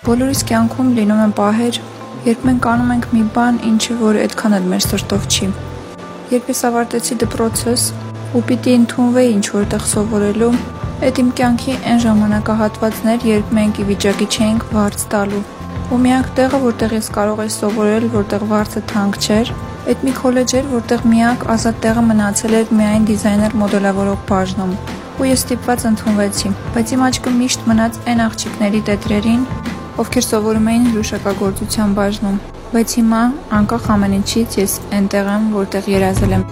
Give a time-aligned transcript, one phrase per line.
[0.00, 1.78] Բոլորիս կյանքում լինում են պահեր,
[2.24, 5.48] երբ մենք անում ենք մի բան, ինչը որ այդքան էլ մեր սրտով չի։
[6.30, 7.82] Երբ ես ավարտեցի դպրոցս
[8.32, 10.48] ու պիտի ընդունվեի ինչ որտեղ սովորելու,
[11.04, 15.42] այդ իմ կյանքի այն ժամանակահատվածներ, երբ մենք ի վիճակի չէինք վարձ տալու։
[15.92, 19.52] Ու միակ տեղը, որտեղ ես կարող էի սովորել, որտեղ վարձը թանկ չէր,
[19.90, 24.72] այդ մի քոլեջ էր, որտեղ միակ ազատ տեղը մնացել էր միայն դիզայներ մոդելավորող բաժնում
[25.20, 29.42] ու ես ստիպված ընդունվեցի, բայց իմ աչքը միշտ մնաց այն աղջիկների տետրերին,
[30.00, 32.36] ովքեր սովորում էին հրուշակագործության բաժնում,
[32.72, 33.18] բայց հիմա
[33.58, 36.46] անկախ ամեն ինչից ես այնտեղ եմ, որտեղ երազել եմ։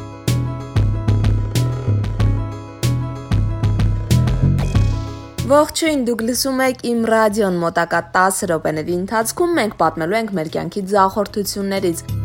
[5.49, 10.87] Ողջույն, դուք լսում եք իմ ռադիոն մոտակա 10 րոպեների ընթացքում մենք պատմելու ենք մեր կյանքի
[10.93, 12.18] ձախորդություններից։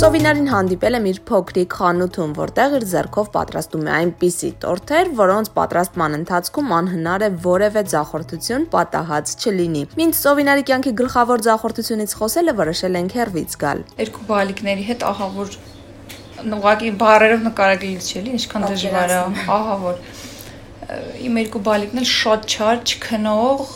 [0.00, 6.16] Սովինարին հանդիպել եմ իր փոքրիկ խանութում, որտեղ իր ձեռքով պատրաստում է այնպիսի տորթեր, որոնց պատրաստման
[6.18, 13.18] ընթացքում անհնար է որևէ ձախորդություն պատահած չլինի։ Մինչ Սովինարի կյանքի գլխավոր ձախորդությունից խոսելը որոշել ենք
[13.20, 15.54] հերվից գալ։ Երկու բալիկների հետ ահա որ
[16.48, 19.22] ուղղակի բարերով նկարագրելիս չէ՞ լի, ինչքան դժվար է,
[19.60, 20.04] ահա որ
[21.28, 23.66] իմ երկու բալիկն էլ շատ չար, չքնող,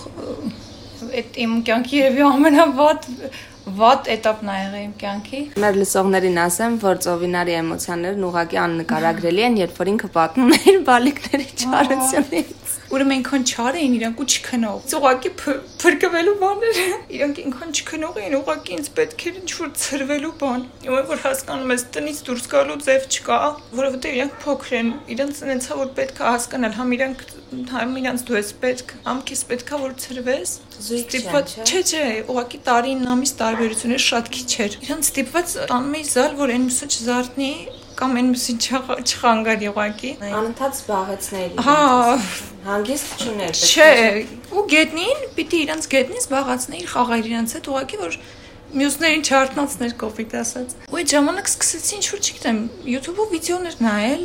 [1.20, 3.10] այդ իմ կյանքի երևի ամենավատ
[3.64, 9.56] վատ этаպն ա եղել իմ կյանքի։ Մեր լսողներին ասեմ, որ ծովինարի էմոցիաներն ուղղակի աննկարագրելի են,
[9.62, 14.82] երբ որ ինքը պատմում է իր բալիկների չարությունից։ Ուրեմն այնքան չար էին իրանք ու չքնող։
[14.98, 15.30] Ուղղակի
[15.84, 16.80] փրկվելու բաներ։
[17.14, 21.86] Իրանք այնքան չքնող էին, ուղղակի ինձ պետք էր ինչ-որ ծրվելու բան։ Ու որ հասկանում ես
[21.94, 23.38] տնից դուրս գալու ձև չկա,
[23.80, 27.24] որովհետեւ իրանք փոքր են։ Իրանք ցնեցա որ պետք է հասկանալ, համ իրանք
[27.54, 30.54] համ իրանք դու ես պետք, համ քեզ պետքա որ ծրվես։
[30.98, 32.02] Ստիպված չէ, չէ,
[32.34, 36.88] ուղղակի տարին ամիս տարբերությունը շատ քիչ էր։ Իրանք ստիպված տանում էի զալ, որ այն մսը
[36.94, 37.52] չզարթնի
[37.98, 41.76] կամ այն մսի չխանգարի ուղղակի։ Անընդհատ զբաղեցնել։ Հա,
[42.64, 43.90] հանգիստ չուներ։ Չէ,
[44.54, 48.18] ու գետնին պիտի իրանց գետնին զբաղացնեի խաղայր իրանց հետ ուղղակի որ
[48.74, 52.58] մյուսներին չարտնացներ կոպիտ ասած։ Ու այդ ժամանակ սկսեցի ինչ որ չգիտեմ,
[52.90, 54.24] YouTube-ով վիդեոներ նայել,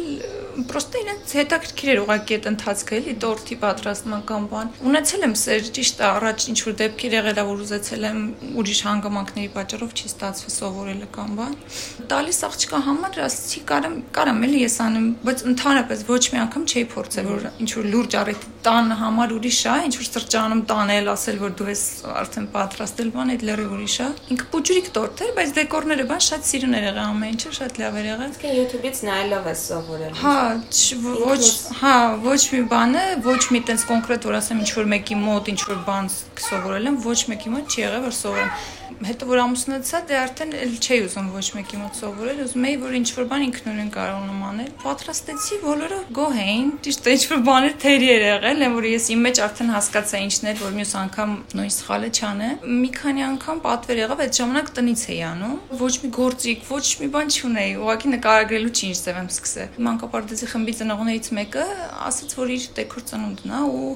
[0.69, 5.69] պրոստը իրենց հետաքրքիր էր ուղղակի այդ ընթացքը էլի տորթի պատրաստման կամ բան։ Ունեցել եմ սեր
[5.79, 8.19] ճիշտ առաջ ինչ որ դեպքեր եղել ա որ ուզեցել եմ
[8.59, 11.55] ուրիշ հանգամանքների պատճառով չի ստացվում սովորելը կամ բան։
[12.09, 16.85] Տալիս աղջկա համար ասացի կարամ կարամ էլի ես անեմ, բայց ընդհանրապես ոչ մի անգամ չէի
[16.93, 21.37] փորձել որ ինչ որ լուրջ առիթ տան համար ուրիշ է, ինչ որ սրճանում տանել, ասել
[21.39, 21.83] որ դու ես
[22.19, 26.49] արդեն պատրաստել բան, այդ լրի ուրիշ է։ Ինքը պուջուրիկ տորտ էր, բայց դեկորները բան շատ
[26.49, 30.35] սիրուն էր եղել ամեն ինչը, շատ լավ էր եղել։ Իսկ YouTube-ից նայելով ես սովորել։ Հա,
[30.49, 31.43] ոչ,
[31.79, 35.61] հա, ոչ մի բանը, ոչ մի տես կոնկրետ որ ասեմ ինչ որ մեկի մոտ ինչ
[35.69, 36.11] որ բան
[36.49, 38.53] սովորել եմ, ոչ մեկի մոտ չի եղել որ սովորեմ
[39.09, 42.95] հետո որ ամուսնացա, դե արդեն էլ չէի ուզում ոչ մեկի մոտ սովորել, ուզում էի որ
[42.99, 48.25] ինչ-որ բան ինքնուրույն կարողանամ անել։ Պատրաստեցի, բոլորը գոհ էին, ճիշտ է ինչ-որ բաներ թերի էր
[48.29, 52.09] եղել, են որ ես իմ մեջ արդեն հասկացա ինչն էր, որ մյուս անգամ նույն սխալը
[52.19, 56.85] չանեմ։ Մի քանի անգամ պատվեր եղավ, այդ ժամանակ տնից էի անում, ոչ մի գործիկ, ոչ
[56.99, 61.65] մի բան չունեի, ուղղակի նկարագրելու չի ինչ ձև եմ սկսել։ Մանկապարտեզի խմբի ծնողներից մեկը
[62.09, 63.93] ասաց, որ իր դեկոր ծնունդն է ու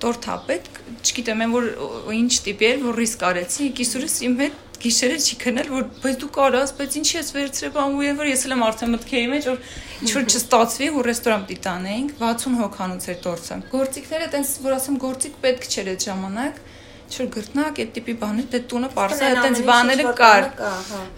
[0.00, 1.70] տորթ ա պետք, չգիտեմ, են որ
[2.16, 6.28] ինչ տիպի էր, որ ռիսկ արեցի, կիսուրս իմ հետ գիշերը չի քնել, որ բայց դու
[6.36, 9.58] կարաս, բայց ինչի ես վերցրել բամու եւ որ ես էլ եմ արդեն մտքերի մեջ որ
[10.00, 14.96] ինչ որ չստացվի, որ ռեստորան պիտի տանեինք, 60 հոգանոց էր տորցը։ Գործիքները տենց որ ասեմ
[15.04, 16.62] գործիկ պետք չէր այդ ժամանակ
[17.10, 20.46] չէ գրտնակ այդ տիպի բաներ, դե տունը parsa այտենց բաները կար։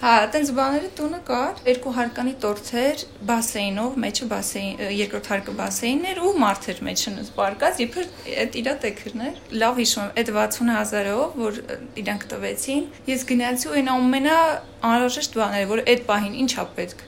[0.02, 6.34] Հա, այտենց բաները տունը կար։ Երկու հարկանի տորթեր, բասեյնով, մեջը բասեյն, երկրորդ հարկը բասեյններ ու
[6.42, 8.10] մարթեր մեջը սպարկած, իբր
[8.42, 11.62] այդ իրա տեքրներ։ Լավ հիշում եմ, այդ 60000-ով, որ
[12.02, 14.38] իրանք տվեցին, ես գնացի ու այն ամենա
[14.82, 17.02] անհրաժեշտ բաները, որ այդ պահին ինչա պետք։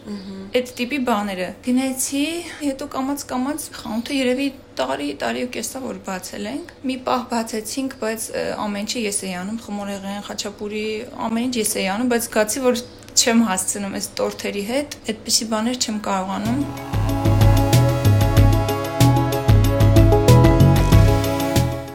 [0.54, 2.24] Այդ տիպի բաները։ Գնացի,
[2.60, 4.48] հետո կամած կամած խանութը երևի
[4.78, 8.26] տարի, տարի ու կեսա որ բացել ենք։ Մի պահ բացեցինք, բայց
[8.64, 10.86] ամեն ինչը ես էի անում, խմորեղեն, խաչապուրի,
[11.28, 15.82] ամեն ինչ ես էի անում, բայց զգացի որ չեմ հասցնում այս տորթերի հետ, այդպիսի բաներ
[15.84, 17.03] չեմ կարողանում։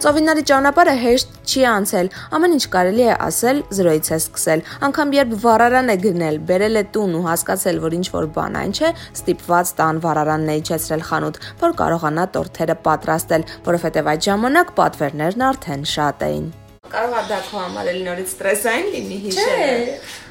[0.10, 5.34] Ծովինարի ճանապարհը հեշտ չի անցել։ Ամեն ինչ կարելի է ասել, զրոյից է սկսել։ Անկամ երբ
[5.44, 8.90] վառարան է գնել, բերել է տուն ու հասկացել, որ ինչ որ բան այն չէ,
[9.20, 15.86] ստիպված տան վառարանն է իջեցրել խանութ, որ կարողանա տորթերը պատրաստել, որովհետև այդ ժամանակ պատվերներն արդեն
[15.94, 16.48] շատ էին։
[16.90, 20.29] Կարող է դա քո համար էլ նորից ստրեսային լինի հիշելը։ Չէ,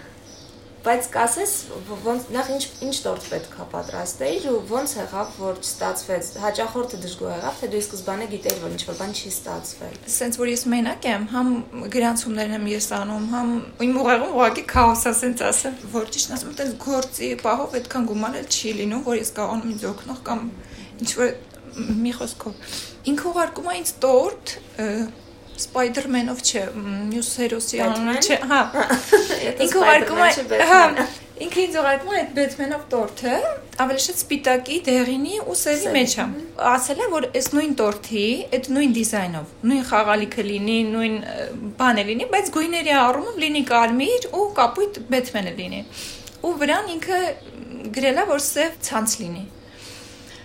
[0.78, 1.52] Բայց կասես
[2.04, 7.32] ոնց նախ ինչ ինչ տորտ պետք է պատրաստեիր ու ոնց եղավ որ չստացվեց։ Հաճախորդը դժգոհ
[7.34, 10.62] եղավ, թե դու ի սկզբանե գիտեիր որ ինչ որ բան չի ստացվել։ Սենց որ ես
[10.74, 11.50] մենակ եմ, համ
[11.98, 13.52] գրանցումներն եմ ես անում, համ
[13.88, 18.38] իմ ուղեղում ուղղակի քաոս է, սենց ասեմ, որ ճիշտ ասեմ, այդպես գործի պահով այդքան գումար
[18.38, 20.44] էլ չի լինում, որ ես կարողանում ինձ օգնող կամ
[20.98, 21.34] ինչ որ
[21.78, 22.76] մի խոսքով
[23.12, 24.54] ինքը ուղարկում է ինձ տորտ
[25.64, 26.64] Spider-Man-ով չէ,
[27.12, 28.60] մյուս հերոսի անունը չէ, հա։
[29.64, 30.28] Ինքը ուղարկում է,
[30.70, 30.82] հա,
[31.38, 33.34] ինքը ինձ ուղարկում է այդ Batman-ով տորթը,
[33.84, 36.26] ավելի շատ սպիտակի, դեղինի ու սևի մեջ է։
[36.72, 38.24] Ասել է, որ այս նույն տորթի,
[38.58, 41.16] այդ նույն դիզայնով, նույն խաղալիքը լինի, նույն
[41.78, 45.82] բանը լինի, բայց գույների առումով լինի կարմիր ու կապույտ Batman-ը լինի։
[46.48, 47.22] Ու վրան ինքը
[47.98, 49.44] գրելա, որ սև ցանց լինի։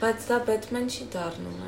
[0.04, 1.60] Բայց դա Batman չի դառնում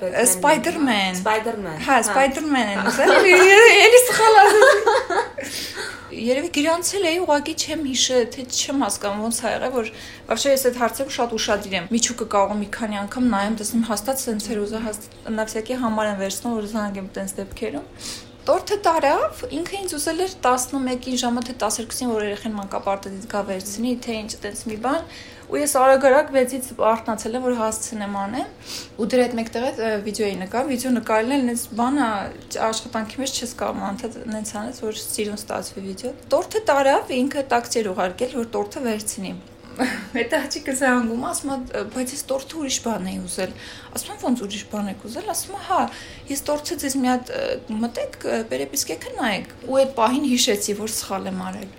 [0.00, 8.16] Spider-Man։ Spider-Man։ Հա, Spider-Man են ասել։ Էլի սխալ ասացի։ Երևի գրանցել էի, ուղղակի չեմ հիշը,
[8.34, 9.90] թե չեմ հասկանում ոնց ա եղել, որ
[10.30, 13.84] вообще ես այդ հարցում շատ ուշադիր եմ։ Միչուկը կարող եմ մի քանի անգամ նայեմ, տեսնեմ
[13.90, 17.86] հաստատ սենց էր ուզա հաստատ նա всякий համար եմ վերցնում, որ զանգեմ տենց դեպքերում։
[18.50, 23.92] Տորթը տարավ, ինքը ինձ ուզել էր 11-ին ժամը թե 12-ին, որ երեխան մանկապարտեզից գա վերցնի,
[24.00, 25.04] թե ինչ տենց մի բան,
[25.45, 28.53] ու ես արագ-արագ 6-ից արթնացել եմ, որ հասցնեմ անեմ,
[28.99, 32.07] ու դրա հետ մեկտեղ վիդեոյի նկար, վիդեո նկարելն էլ այնպես բանը
[32.65, 37.85] աշխատանքի մեջ չես կարող անդադ այնց անես, որ սիրուն ստացվի վիդեո։ Տորթը տարավ, ինքը տաքսի
[37.95, 39.35] ուղարկել, որ տորթը վերցնի
[40.15, 43.55] Հետո հաճիկը զանգում, ասում է, բայց ես տորթը ուրիշ բան էի ուզել։
[43.97, 45.79] Ասում եմ, ո՞նց ուրիշ բան եք ուզել։ Ասում է, հա,
[46.31, 47.33] ես տորթը ձեզ մի հատ
[47.83, 48.19] մտեք,
[48.55, 51.73] պերեպիսկեքը նայեք։ Ու այդ պահին հիշեցի, որ սխալ եմ արել։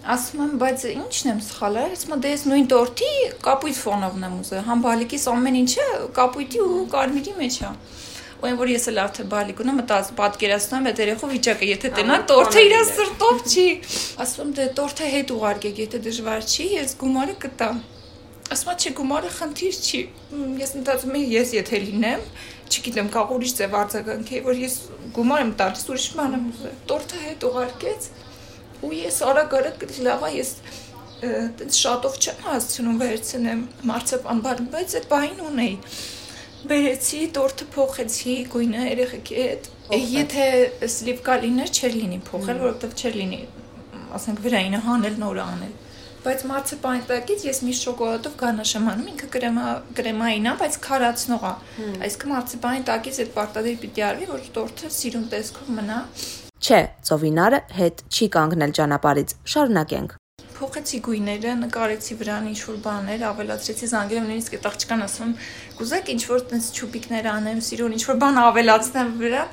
[0.00, 3.10] Ասում եմ, բայց ի՞նչն եմ սխալ արել։ Ասում եմ, դե ես նույն տորթի
[3.44, 7.72] կապույտ ֆոնովն եմ ուզել։ Համ բալիկիս ամեն ինչը կապույտի ու կարմիրի մեջ է
[8.40, 11.90] ու այն որ ես էլ արդեն բալիկ ունեմ, մտած պատկերացնում եմ այդ երեխու վիճակը, եթե
[11.98, 13.64] տենա տորթը իր սրտով չի։
[14.24, 17.82] Ասում դե տորթը հետ ուղարկեք, եթե դժվար չի, ես գումարը կտամ։
[18.50, 20.00] Ասում չէ գումարը խնդիր չի։
[20.60, 22.24] Ես մտածում եմ, ես եթե լինեմ,
[22.70, 24.74] չգիտեմ, կարող ուրիշ ձև արձագանքի, որ ես
[25.20, 28.08] գումար եմ տալիս, ուրիշ բան եմ ուզել։ Տորթը հետ ուղարկեց
[28.86, 30.54] ու ես արագ-արագ լավա ես
[31.20, 35.74] այդպես շատով չեմ հասցնում վերցնեմ մարցապան բան, բայց այդ բային ունեի
[36.70, 40.46] բերեցի, տորթը փոխեցի, գույնը երեխեքի հետ։ Եթե
[40.94, 43.38] սլիվկա լիներ, չէր լինի փոխել, որովհետև չէր լինի,
[44.18, 45.72] ասենք վրայինը հանել, նորը անել։
[46.20, 51.48] Բայց մարցիպանի տակից ես մի շոկոլադով գանաշ եմ անում, ինքը կրեմա կրեմային է, բայց քարացնող
[51.48, 51.54] է։
[52.10, 55.98] Այսինքն մարցիպանի տակից այդ պարտադիր պիտի արվի, որ տորթը սիրուն տեսքով մնա։
[56.60, 60.16] Չէ, Ծովինարը հետ չի կանգնել ճանապարից։ Շարունակենք
[60.60, 65.30] փոխեցի գույները, նկարեցի վրան ինչ որ բաներ, ավելացրեցի զանգերում, նույնիսկ այդ աղջկան ասում,
[65.78, 69.44] կուզեք ինչ որ տես չուպիկներ անեմ, սիրուն ինչ որ բան ավելացնեմ վրա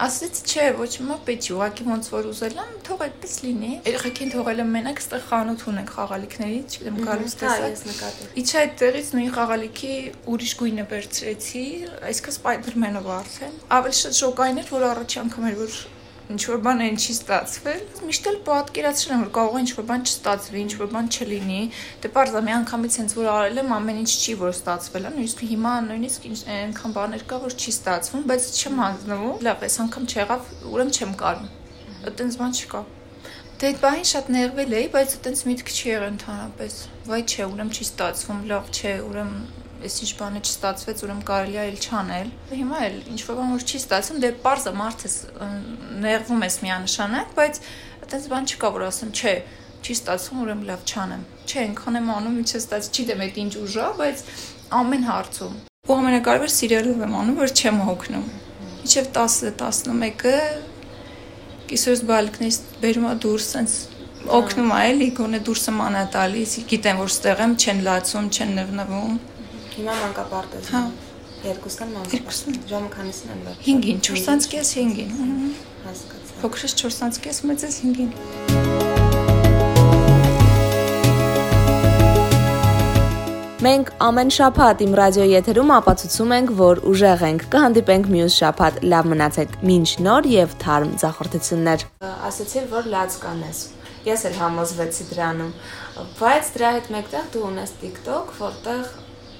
[0.00, 4.62] ասեց չէ ոչ մա պետք ուղակի ոնց որ ուզել եմ թող այդպես լինի երեխեքին թողել
[4.62, 9.30] եմ մենակ ստեղ խանութ ունենք խաղալիքների չգիտեմ գալուց տեսա հա ես նկատել իջ այդտեղից նույն
[9.36, 9.94] խաղալիքի
[10.32, 11.64] ուրիշ գույնը վերցրեցի
[12.10, 15.80] այսքան սպայդերմենով արդեն ավելի շատ շոկային էր որ առաջի անգամ էր որ
[16.30, 19.86] ինչ որ բան այն չի ստացվել, միշտ էլ պատկերացրել եմ, որ կարող է ինչ որ
[19.90, 21.62] բան չստացվի, ինչ որ բան չլինի։
[22.04, 25.74] Դե parza մի անգամից հենց որ արել եմ, ամեն ինչ չի որ ստացվել նույնիսկ հիմա
[25.90, 30.94] նույնիսկ այնքան բաներ կա, որ չի ստացվում, բայց չեմ հանձնվում։ Լավ, այս անգամ չեղավ, ուրեմն
[31.00, 31.50] չեմ կարում։
[32.00, 32.82] Այդտենց բան չկա։
[33.60, 36.76] Դե այդ բանին շատ ներվել էի, բայց այտենց միտք չի եղել ընդհանրապես։
[37.10, 39.42] Վայ չէ, ուրեմն չի ստացվում, լավ չէ, ուրեմն
[39.80, 43.64] այս ինչ բանը չստացվեց, ուրեմն կարելի է այլ չանել։ Հիմա էլ ինչ որ բան որ
[43.64, 45.14] չի ստացվում, դե parza մարդս
[46.04, 47.60] ներվում ես միանշանակ, բայց
[48.00, 49.34] այդպես բան չկա, որ ասեմ, չէ,
[49.80, 53.52] չի ստացվում, ուրեմն լավ չանեմ։ Չէ, այնքան եմ անում, ինչ ստաց, չի դեմ այդ ինչ
[53.60, 54.24] ուժա, բայց
[54.80, 55.54] ամեն հարցում։
[55.90, 58.26] Ու ամենակարևոր սիրելով եմ անում, որ չեմ հոգնում։
[58.90, 60.36] Իջև 10-11-ը
[61.70, 63.90] կիսոս բալիկներից բերում է դուրս, sense
[64.28, 69.14] օգնում է էլի, գոնե դուրսը մանա տալիս, գիտեմ որ ստեղ եմ, չեն լացում, չեն նվնվում։
[69.70, 70.80] Հիմա մանկապարտեզ։ Հա։
[71.46, 75.10] Երկուսն մանկապարտեզ։ Ժամը քանիսն են բար։ 5-ին, 4:30 5-ին։
[75.84, 78.10] Հասկացա։ Փոքրս 4:30 մեծս 5-ին։
[83.60, 89.10] Մենք ամեն շաբաթ իմ ռադիոյի եթերում ապացուցում ենք, որ ուժեղ ենք։ Կհանդիպենք մյուս շաբաթ։ Լավ
[89.10, 91.84] մնացեք։ Մինչ նոր եւ թարմ զախորտություններ։
[92.30, 93.60] Ասացի, որ լաց կանես։
[94.08, 95.52] Ես էլ համոզվեցի դրանում,
[96.16, 98.84] բայց դրա հետ մեկտեղ դու ունես TikTok, որտեղ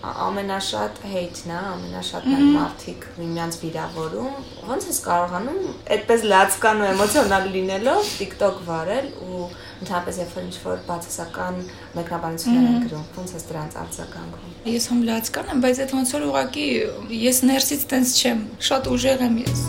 [0.00, 4.38] ամենաշատ հեյթն է, ամենաշատ մարդիկ միմյանց վիրավորում։
[4.70, 5.58] Ոնց ես կարողանում
[5.96, 9.42] այդպես լացկան ու էմոցիոնալ լինելով TikTok վարել ու
[9.80, 11.60] ընդհանրապես երբ որ ինչ-որ բացասական
[12.00, 16.26] մեկնաբանություններ են գրում, ոնց ես դրանց արձագանքում։ Ես համ լացկան եմ, բայց այդ ոնց որ
[16.30, 16.66] ուղակի
[17.20, 19.64] ես ներսից տենց չեմ, շատ ուժեղ եմ ես։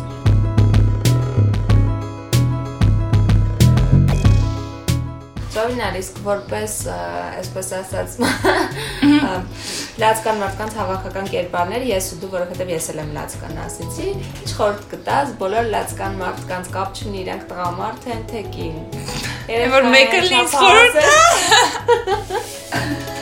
[5.52, 8.14] Ծովինար իսկ որպես այսպես ասած
[10.02, 14.82] լացկան մարդկանց հավաքական կերպարներ ես ու դու որովհետև ես էլ եմ լացկան ասեցի ինչ խորտ
[14.96, 18.78] կտաս բոլոր լացկան մարդկանց կապ չունի իրանք տղամարդ են թե կին
[19.52, 20.96] Երբ որ մեկը լից խորտ